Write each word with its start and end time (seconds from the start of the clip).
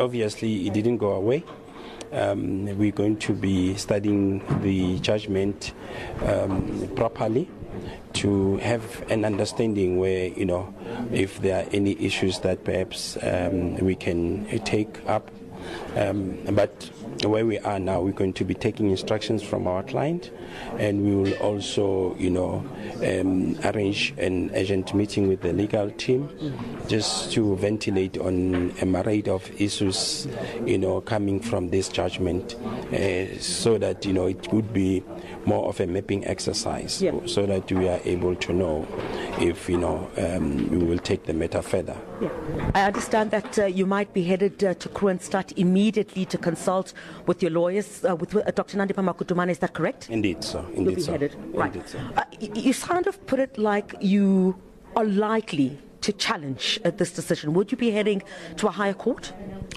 obviously, 0.00 0.66
it 0.66 0.72
didn't 0.72 0.96
go 0.96 1.12
away. 1.12 1.44
Um, 2.12 2.66
we're 2.76 2.90
going 2.90 3.18
to 3.18 3.32
be 3.32 3.76
studying 3.76 4.42
the 4.62 4.98
judgment 4.98 5.72
um, 6.26 6.88
properly 6.96 7.48
to 8.14 8.56
have 8.56 9.08
an 9.10 9.24
understanding 9.24 9.98
where 9.98 10.26
you 10.26 10.44
know 10.44 10.74
if 11.12 11.40
there 11.40 11.62
are 11.62 11.68
any 11.72 11.92
issues 12.04 12.40
that 12.40 12.64
perhaps 12.64 13.16
um, 13.22 13.76
we 13.76 13.94
can 13.94 14.44
take 14.64 15.06
up 15.06 15.30
um, 15.96 16.36
but 16.50 16.90
where 17.24 17.44
we 17.44 17.58
are 17.58 17.78
now, 17.78 18.00
we're 18.00 18.12
going 18.12 18.32
to 18.34 18.44
be 18.44 18.54
taking 18.54 18.90
instructions 18.90 19.42
from 19.42 19.66
our 19.66 19.82
client, 19.82 20.30
and 20.78 21.04
we 21.04 21.14
will 21.14 21.32
also, 21.38 22.16
you 22.18 22.30
know, 22.30 22.64
um, 23.04 23.58
arrange 23.64 24.14
an 24.18 24.50
urgent 24.54 24.94
meeting 24.94 25.28
with 25.28 25.42
the 25.42 25.52
legal 25.52 25.90
team, 25.92 26.28
just 26.88 27.32
to 27.32 27.56
ventilate 27.56 28.16
on 28.18 28.72
a 28.80 28.86
myriad 28.86 29.28
of 29.28 29.50
issues, 29.60 30.28
you 30.64 30.78
know, 30.78 31.00
coming 31.00 31.40
from 31.40 31.70
this 31.70 31.88
judgment, 31.88 32.54
uh, 32.92 33.38
so 33.38 33.76
that 33.78 34.04
you 34.04 34.12
know 34.12 34.26
it 34.26 34.52
would 34.52 34.72
be 34.72 35.02
more 35.44 35.68
of 35.68 35.80
a 35.80 35.86
mapping 35.86 36.24
exercise, 36.26 37.02
Yeah. 37.02 37.12
so 37.26 37.46
that 37.46 37.70
we 37.70 37.88
are 37.88 38.00
able 38.04 38.34
to 38.36 38.52
know 38.52 38.86
if 39.38 39.68
you 39.68 39.76
know 39.78 40.10
um, 40.16 40.68
we 40.70 40.78
will 40.78 40.98
take 40.98 41.24
the 41.24 41.34
matter 41.34 41.62
further. 41.62 41.96
Yeah. 42.20 42.28
I 42.74 42.82
understand 42.82 43.30
that 43.30 43.58
uh, 43.58 43.64
you 43.66 43.86
might 43.86 44.12
be 44.12 44.22
headed 44.24 44.62
uh, 44.62 44.74
to 44.74 44.88
Kroonstad 44.88 45.56
immediately 45.58 46.24
to 46.26 46.38
consult 46.38 46.92
with 47.26 47.42
your 47.42 47.50
lawyers, 47.50 48.04
uh, 48.04 48.16
with 48.16 48.34
uh, 48.36 48.42
Dr. 48.54 48.78
Nandipha 48.78 49.02
Makutumana. 49.04 49.50
Is 49.50 49.58
that 49.58 49.74
correct? 49.74 50.08
Indeed, 50.10 50.42
so. 50.44 50.64
You'll 50.70 50.88
Indeed, 50.88 50.96
be 50.96 51.02
so. 51.02 51.12
Right. 51.52 51.74
Indeed, 51.74 51.88
so. 51.88 51.98
Uh, 52.16 52.24
you 52.40 52.74
kind 52.74 53.06
of 53.06 53.26
put 53.26 53.38
it 53.38 53.58
like 53.58 53.94
you 54.00 54.56
are 54.96 55.04
likely 55.04 55.78
to 56.02 56.12
challenge 56.12 56.80
uh, 56.84 56.90
this 56.90 57.12
decision. 57.12 57.52
Would 57.54 57.70
you 57.72 57.78
be 57.78 57.90
heading 57.90 58.22
to 58.56 58.68
a 58.68 58.70
higher 58.70 58.94
court? 58.94 59.32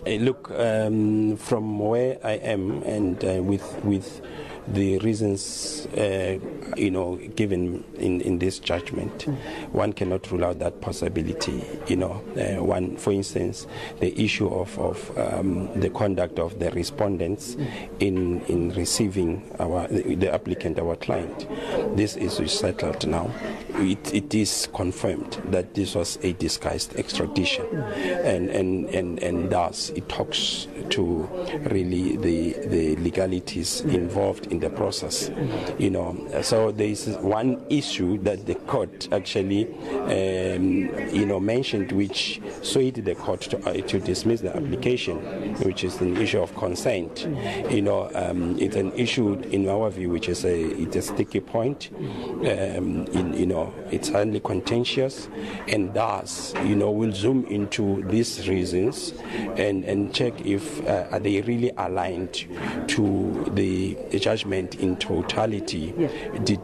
Uh, 0.05 0.11
look, 0.11 0.51
um, 0.51 1.37
from 1.37 1.79
where 1.79 2.17
I 2.23 2.33
am 2.33 2.83
and 2.83 3.23
uh, 3.23 3.43
with 3.43 3.83
with 3.83 4.21
the 4.67 4.97
reasons 4.99 5.87
uh, 5.97 6.37
you 6.77 6.91
know 6.91 7.15
given 7.35 7.83
in, 7.97 8.21
in 8.21 8.39
this 8.39 8.59
judgment, 8.59 9.23
one 9.71 9.93
cannot 9.93 10.31
rule 10.31 10.45
out 10.45 10.59
that 10.59 10.81
possibility. 10.81 11.63
You 11.87 11.97
know, 11.97 12.23
uh, 12.37 12.63
one, 12.63 12.97
for 12.97 13.11
instance, 13.11 13.67
the 13.99 14.19
issue 14.21 14.47
of 14.47 14.77
of 14.79 15.17
um, 15.17 15.79
the 15.79 15.89
conduct 15.89 16.39
of 16.39 16.59
the 16.59 16.71
respondents 16.71 17.55
in 17.99 18.41
in 18.41 18.71
receiving 18.73 19.43
our 19.59 19.87
the, 19.87 20.15
the 20.15 20.33
applicant, 20.33 20.79
our 20.79 20.95
client. 20.95 21.47
This 21.95 22.15
is 22.15 22.33
settled 22.51 23.07
now. 23.07 23.31
It, 23.75 24.13
it 24.13 24.33
is 24.33 24.69
confirmed 24.73 25.41
that 25.45 25.73
this 25.73 25.95
was 25.95 26.19
a 26.23 26.33
disguised 26.33 26.95
extradition, 26.97 27.65
and 27.75 28.49
and 28.49 28.85
and 28.89 29.19
and 29.21 29.49
thus 29.49 29.89
it 29.89 30.07
talks 30.09 30.67
to 30.93 31.27
really 31.71 32.17
the 32.17 32.53
the 32.67 32.95
legalities 32.97 33.81
involved 33.81 34.47
in 34.47 34.59
the 34.59 34.69
process. 34.69 35.31
You 35.79 35.89
know, 35.89 36.41
so 36.41 36.71
there 36.71 36.87
is 36.87 37.07
one 37.19 37.65
issue 37.69 38.19
that 38.19 38.45
the 38.45 38.55
court 38.55 39.07
actually, 39.11 39.67
um, 39.93 40.65
you 41.13 41.25
know, 41.25 41.39
mentioned, 41.39 41.91
which 41.91 42.41
swayed 42.61 42.95
the 42.95 43.15
court 43.15 43.41
to, 43.41 43.57
uh, 43.67 43.73
to 43.73 43.99
dismiss 43.99 44.41
the 44.41 44.55
application, 44.55 45.17
which 45.63 45.83
is 45.83 45.99
an 46.01 46.17
issue 46.17 46.41
of 46.41 46.53
consent. 46.55 47.27
You 47.71 47.81
know, 47.81 48.11
um, 48.13 48.59
it's 48.59 48.75
an 48.75 48.91
issue 48.93 49.33
in 49.51 49.67
our 49.67 49.89
view, 49.89 50.09
which 50.11 50.29
is 50.29 50.45
a 50.45 50.61
it's 50.83 50.95
a 50.95 51.01
sticky 51.01 51.39
point. 51.39 51.89
Um, 51.93 53.07
in, 53.13 53.33
you 53.33 53.47
know, 53.47 53.73
it's 53.89 54.09
highly 54.09 54.39
contentious, 54.41 55.27
and 55.67 55.93
thus, 55.93 56.53
you 56.65 56.75
know, 56.75 56.91
we'll 56.91 57.13
zoom 57.13 57.45
into 57.47 58.03
these 58.09 58.47
reasons 58.47 59.13
and 59.57 59.83
and 59.85 60.13
check 60.13 60.33
if 60.45 60.82
uh, 60.87 61.07
are 61.11 61.19
they 61.19 61.41
really 61.41 61.71
aligned 61.77 62.45
to 62.87 63.45
the 63.53 63.97
judgment 64.19 64.75
in 64.75 64.95
totality. 64.97 65.93
Yeah. 65.97 66.09
Did 66.43 66.61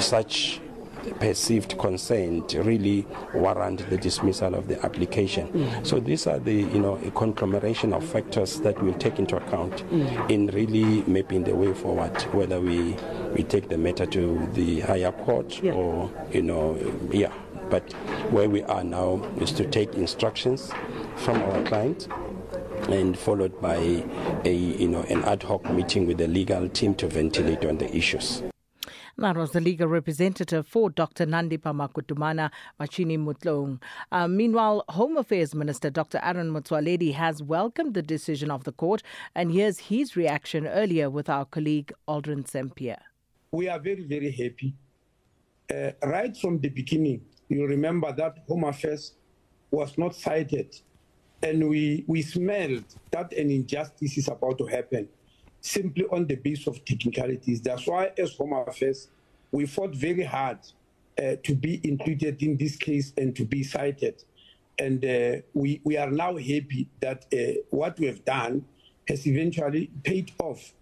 such 0.00 0.60
perceived 1.20 1.76
consent 1.78 2.54
really 2.54 3.06
warrant 3.34 3.88
the 3.90 3.96
dismissal 3.98 4.54
of 4.54 4.68
the 4.68 4.82
application. 4.84 5.48
Mm. 5.48 5.86
So 5.86 6.00
these 6.00 6.26
are 6.26 6.38
the 6.38 6.54
you 6.54 6.78
know 6.80 6.96
a 7.04 7.10
conglomeration 7.10 7.92
of 7.92 8.04
factors 8.04 8.60
that 8.60 8.82
we'll 8.82 8.94
take 8.94 9.18
into 9.18 9.36
account 9.36 9.82
in 10.30 10.46
really 10.48 11.02
mapping 11.02 11.44
the 11.44 11.54
way 11.54 11.74
forward, 11.74 12.20
whether 12.32 12.60
we 12.60 12.96
we 13.36 13.42
take 13.42 13.68
the 13.68 13.78
matter 13.78 14.06
to 14.06 14.48
the 14.54 14.80
higher 14.80 15.12
court 15.12 15.62
Yeah. 15.62 15.72
or 15.72 16.10
you 16.32 16.42
know 16.42 16.78
yeah. 17.10 17.32
But 17.70 17.92
where 18.30 18.48
we 18.48 18.62
are 18.64 18.84
now 18.84 19.22
is 19.40 19.50
to 19.52 19.66
take 19.66 19.94
instructions 19.94 20.70
from 21.16 21.42
our 21.42 21.62
client 21.64 22.08
and 22.88 23.18
followed 23.18 23.60
by 23.60 23.76
a 24.44 24.52
you 24.54 24.88
know 24.88 25.02
an 25.02 25.22
ad 25.24 25.42
hoc 25.42 25.64
meeting 25.70 26.06
with 26.06 26.18
the 26.18 26.28
legal 26.28 26.68
team 26.68 26.94
to 26.96 27.06
ventilate 27.06 27.64
on 27.64 27.78
the 27.78 27.94
issues. 27.96 28.42
That 29.16 29.36
was 29.36 29.52
the 29.52 29.60
legal 29.60 29.86
representative 29.86 30.66
for 30.66 30.90
Dr. 30.90 31.24
Nandipha 31.24 31.72
Makutumana 31.72 32.50
Machini 32.80 33.16
Mutlong. 33.16 33.80
Uh, 34.10 34.26
meanwhile, 34.26 34.84
Home 34.88 35.16
Affairs 35.16 35.54
Minister 35.54 35.88
Dr. 35.88 36.18
Aaron 36.20 36.50
Motsoaledi 36.50 37.14
has 37.14 37.40
welcomed 37.40 37.94
the 37.94 38.02
decision 38.02 38.50
of 38.50 38.64
the 38.64 38.72
court, 38.72 39.04
and 39.32 39.52
here's 39.52 39.78
his 39.78 40.16
reaction 40.16 40.66
earlier 40.66 41.08
with 41.08 41.28
our 41.28 41.44
colleague 41.44 41.92
Aldrin 42.08 42.44
Sempier. 42.44 42.98
we 43.52 43.68
are 43.68 43.78
very, 43.78 44.02
very 44.04 44.32
happy. 44.32 44.74
Uh, 45.72 45.92
right 46.08 46.36
from 46.36 46.58
the 46.58 46.68
beginning, 46.68 47.20
you 47.48 47.66
remember 47.66 48.12
that 48.12 48.38
Home 48.48 48.64
Affairs 48.64 49.12
was 49.70 49.96
not 49.96 50.14
cited, 50.16 50.74
and 51.44 51.68
we, 51.68 52.04
we 52.06 52.22
smelled 52.22 52.84
that 53.10 53.32
an 53.34 53.50
injustice 53.50 54.16
is 54.16 54.28
about 54.28 54.56
to 54.58 54.66
happen 54.66 55.06
simply 55.60 56.06
on 56.10 56.26
the 56.26 56.36
basis 56.36 56.66
of 56.66 56.84
technicalities. 56.84 57.60
That's 57.60 57.86
why, 57.86 58.12
as 58.16 58.34
Home 58.36 58.54
Affairs, 58.54 59.08
we 59.52 59.66
fought 59.66 59.94
very 59.94 60.24
hard 60.24 60.58
uh, 61.18 61.36
to 61.42 61.54
be 61.54 61.80
included 61.84 62.42
in 62.42 62.56
this 62.56 62.76
case 62.76 63.12
and 63.18 63.36
to 63.36 63.44
be 63.44 63.62
cited. 63.62 64.24
And 64.78 65.04
uh, 65.04 65.42
we, 65.52 65.82
we 65.84 65.98
are 65.98 66.10
now 66.10 66.36
happy 66.36 66.88
that 67.00 67.26
uh, 67.32 67.60
what 67.70 67.98
we 68.00 68.06
have 68.06 68.24
done 68.24 68.64
has 69.06 69.26
eventually 69.26 69.90
paid 70.02 70.32
off 70.38 70.72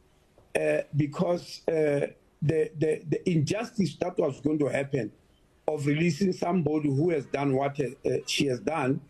uh, 0.58 0.82
because 0.96 1.62
uh, 1.68 2.06
the, 2.40 2.70
the, 2.78 3.02
the 3.08 3.20
injustice 3.28 3.96
that 3.96 4.16
was 4.16 4.40
going 4.40 4.60
to 4.60 4.68
happen 4.68 5.10
of 5.66 5.86
releasing 5.86 6.32
somebody 6.32 6.88
who 6.88 7.10
has 7.10 7.26
done 7.26 7.52
what 7.52 7.78
uh, 7.80 8.10
she 8.26 8.46
has 8.46 8.60
done 8.60 9.00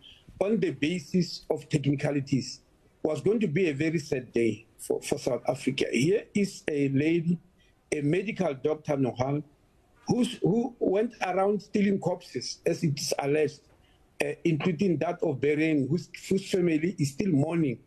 on 0.43 0.59
the 0.59 0.71
basis 0.71 1.45
of 1.49 1.69
technicalities 1.69 2.59
was 3.01 3.21
going 3.21 3.39
to 3.39 3.47
be 3.47 3.69
a 3.69 3.73
very 3.73 3.99
sad 3.99 4.31
day 4.33 4.65
for, 4.77 5.01
for 5.01 5.17
South 5.17 5.41
Africa. 5.47 5.85
Here 5.91 6.25
is 6.33 6.63
a 6.69 6.89
lady, 6.89 7.39
a 7.91 8.01
medical 8.01 8.53
doctor, 8.53 8.97
Nohal, 8.97 9.43
who's, 10.07 10.37
who 10.41 10.75
went 10.79 11.13
around 11.25 11.61
stealing 11.61 11.99
corpses, 11.99 12.59
as 12.65 12.83
it 12.83 12.99
is 12.99 13.13
alleged, 13.19 13.61
uh, 14.23 14.31
including 14.43 14.97
that 14.97 15.21
of 15.23 15.37
Beren, 15.37 15.87
whose, 15.89 16.09
whose 16.29 16.49
family 16.49 16.95
is 16.99 17.11
still 17.11 17.31
mourning. 17.31 17.79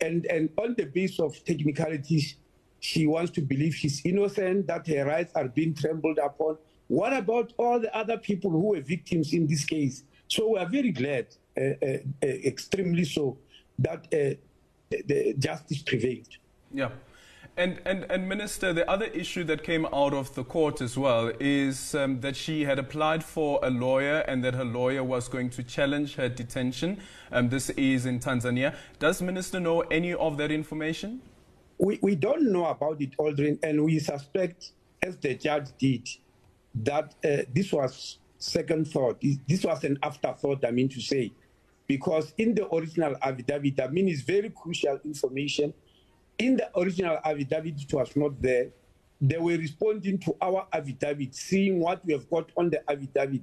And, 0.00 0.26
and 0.26 0.50
on 0.58 0.74
the 0.76 0.84
basis 0.84 1.20
of 1.20 1.42
technicalities, 1.44 2.36
she 2.80 3.06
wants 3.06 3.30
to 3.32 3.40
believe 3.40 3.74
she's 3.74 4.04
innocent, 4.04 4.66
that 4.66 4.86
her 4.88 5.06
rights 5.06 5.32
are 5.34 5.48
being 5.48 5.74
trampled 5.74 6.18
upon. 6.18 6.58
What 6.88 7.14
about 7.14 7.54
all 7.56 7.80
the 7.80 7.94
other 7.96 8.18
people 8.18 8.50
who 8.50 8.72
were 8.72 8.80
victims 8.82 9.32
in 9.32 9.46
this 9.46 9.64
case? 9.64 10.04
So 10.28 10.52
we 10.52 10.58
are 10.58 10.68
very 10.68 10.90
glad, 10.90 11.28
extremely 11.56 13.04
so, 13.04 13.38
that 13.78 14.06
uh, 14.06 14.36
the, 14.90 15.02
the 15.06 15.34
justice 15.38 15.82
prevailed. 15.82 16.28
Yeah. 16.72 16.90
And, 17.56 17.80
and, 17.84 18.04
and, 18.10 18.28
Minister, 18.28 18.72
the 18.72 18.88
other 18.90 19.06
issue 19.06 19.44
that 19.44 19.62
came 19.62 19.86
out 19.86 20.12
of 20.12 20.34
the 20.34 20.42
court 20.42 20.80
as 20.80 20.98
well 20.98 21.30
is 21.38 21.94
um, 21.94 22.20
that 22.20 22.34
she 22.34 22.64
had 22.64 22.80
applied 22.80 23.22
for 23.22 23.60
a 23.62 23.70
lawyer 23.70 24.24
and 24.26 24.42
that 24.42 24.54
her 24.54 24.64
lawyer 24.64 25.04
was 25.04 25.28
going 25.28 25.50
to 25.50 25.62
challenge 25.62 26.16
her 26.16 26.28
detention. 26.28 27.00
Um, 27.30 27.50
this 27.50 27.70
is 27.70 28.06
in 28.06 28.18
Tanzania. 28.18 28.74
Does 28.98 29.22
Minister 29.22 29.60
know 29.60 29.82
any 29.82 30.14
of 30.14 30.36
that 30.38 30.50
information? 30.50 31.22
We, 31.78 32.00
we 32.02 32.16
don't 32.16 32.50
know 32.50 32.66
about 32.66 33.00
it, 33.00 33.16
Aldrin, 33.18 33.60
and 33.62 33.84
we 33.84 34.00
suspect, 34.00 34.72
as 35.00 35.16
the 35.18 35.36
judge 35.36 35.68
did, 35.78 36.08
that 36.74 37.14
uh, 37.24 37.44
this 37.54 37.72
was 37.72 38.18
second 38.38 38.88
thought. 38.88 39.22
This 39.46 39.62
was 39.62 39.84
an 39.84 39.98
afterthought, 40.02 40.64
I 40.64 40.72
mean 40.72 40.88
to 40.88 41.00
say, 41.00 41.30
because 41.86 42.32
in 42.38 42.54
the 42.54 42.72
original 42.74 43.16
affidavit, 43.22 43.80
I 43.80 43.88
mean, 43.88 44.08
it's 44.08 44.22
very 44.22 44.50
crucial 44.50 44.98
information. 45.04 45.74
In 46.38 46.56
the 46.56 46.70
original 46.78 47.18
affidavit, 47.24 47.80
it 47.80 47.92
was 47.92 48.16
not 48.16 48.40
there. 48.40 48.70
They 49.20 49.38
were 49.38 49.56
responding 49.56 50.18
to 50.20 50.36
our 50.40 50.66
affidavit, 50.72 51.34
seeing 51.34 51.80
what 51.80 52.04
we 52.04 52.12
have 52.12 52.28
got 52.28 52.50
on 52.56 52.70
the 52.70 52.88
affidavit. 52.90 53.42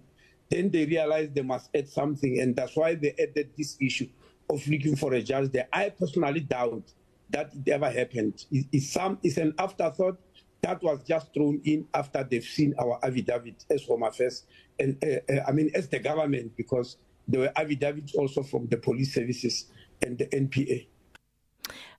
Then 0.50 0.70
they 0.70 0.86
realized 0.86 1.34
they 1.34 1.42
must 1.42 1.70
add 1.76 1.88
something, 1.88 2.40
and 2.40 2.56
that's 2.56 2.76
why 2.76 2.96
they 2.96 3.14
added 3.14 3.52
this 3.58 3.78
issue 3.80 4.10
of 4.50 4.68
looking 4.68 4.96
for 4.96 5.14
a 5.14 5.22
judge 5.22 5.52
there. 5.52 5.68
I 5.72 5.90
personally 5.90 6.42
doubt 6.42 6.92
that 7.30 7.54
it 7.56 7.72
ever 7.72 7.90
happened. 7.90 8.46
It, 8.52 8.66
it's, 8.72 8.92
some, 8.92 9.18
it's 9.24 9.38
an 9.38 9.54
afterthought 9.58 10.18
that 10.62 10.82
was 10.84 11.04
just 11.04 11.34
thrown 11.34 11.62
in 11.64 11.88
after 11.94 12.24
they've 12.24 12.44
seen 12.44 12.76
our 12.80 13.00
affidavit 13.04 13.66
as 13.70 13.84
Home 13.86 14.04
Affairs, 14.04 14.44
and 14.80 14.98
uh, 15.04 15.34
uh, 15.34 15.44
I 15.48 15.52
mean 15.52 15.72
as 15.74 15.88
the 15.88 16.00
government, 16.00 16.56
because 16.56 16.98
there 17.28 17.42
were 17.42 17.52
affidavits 17.56 18.14
also 18.16 18.44
from 18.44 18.68
the 18.68 18.78
police 18.78 19.14
services 19.14 19.66
and 20.02 20.18
the 20.18 20.26
NPA. 20.28 20.88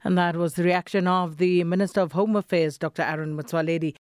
And 0.05 0.19
that 0.19 0.37
was 0.37 0.55
the 0.55 0.65
reaction 0.65 1.07
of 1.07 1.37
the 1.37 1.63
Minister 1.65 2.01
of 2.01 2.13
Home 2.13 2.35
Affairs, 2.35 2.77
Dr. 2.77 3.03
Aaron 3.03 3.37
Motsoaledi. 3.37 3.95